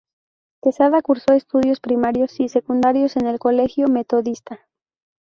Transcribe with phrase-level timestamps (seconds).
[0.63, 4.61] Quesada curso estudios primarios y secundarios en el Colegio Metodista.